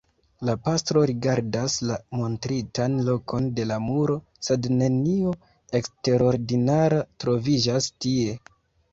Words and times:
La 0.47 0.53
pastro 0.67 1.01
rigardas 1.09 1.73
la 1.89 1.97
montritan 2.19 2.95
lokon 3.09 3.49
de 3.59 3.65
la 3.71 3.77
muro, 3.87 4.15
sed 4.47 4.65
nenio 4.79 5.33
eksterordinara 5.81 7.03
troviĝas 7.25 7.91
tie. 8.07 8.33